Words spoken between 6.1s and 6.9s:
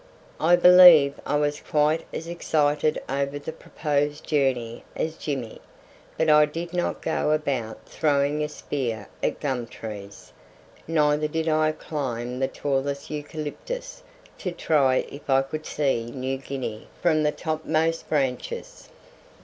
but I did